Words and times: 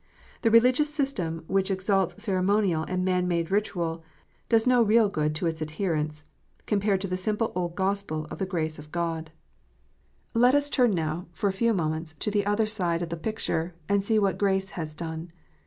The 0.41 0.49
religious 0.49 0.91
system 0.91 1.43
which 1.45 1.69
exalts 1.69 2.23
ceremonial 2.23 2.85
and 2.87 3.05
man 3.05 3.27
made 3.27 3.51
ritual 3.51 4.03
does 4.49 4.65
no 4.65 4.81
real 4.81 5.07
good 5.09 5.35
to 5.35 5.45
its 5.45 5.61
adherents, 5.61 6.25
compared 6.65 7.01
to 7.01 7.07
the 7.07 7.17
simple 7.17 7.51
old 7.55 7.75
Gospel 7.75 8.25
of 8.31 8.39
the 8.39 8.47
grace 8.47 8.79
of 8.79 8.91
God. 8.91 9.29
360 10.33 10.35
KNOTS 10.35 10.39
UNTIED. 10.39 10.41
Let 10.41 10.55
us 10.55 10.69
turn 10.71 10.91
now, 10.95 11.27
for 11.33 11.49
a 11.49 11.53
few 11.53 11.75
moments, 11.75 12.15
to 12.17 12.31
the 12.31 12.47
other 12.47 12.65
side 12.65 13.03
of 13.03 13.09
the 13.09 13.15
picture, 13.15 13.75
and 13.87 14.03
see 14.03 14.17
what 14.17 14.39
"grace" 14.39 14.69
has 14.69 14.95
done. 14.95 15.29